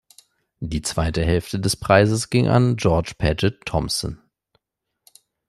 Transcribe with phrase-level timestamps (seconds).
[0.61, 4.17] Die zweite Hälfte des Preises ging an George Paget Thomson.